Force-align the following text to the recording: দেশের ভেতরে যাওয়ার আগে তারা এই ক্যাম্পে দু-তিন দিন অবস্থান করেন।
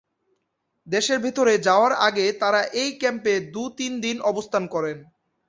দেশের 0.87 1.19
ভেতরে 1.19 1.53
যাওয়ার 1.57 1.93
আগে 2.07 2.25
তারা 2.41 2.61
এই 2.81 2.91
ক্যাম্পে 2.91 3.33
দু-তিন 3.53 3.93
দিন 4.01 4.17
অবস্থান 4.21 4.63
করেন। 4.67 4.97